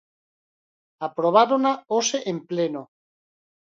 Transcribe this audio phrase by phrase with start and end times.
[1.07, 2.83] Aprobárona hoxe en pleno.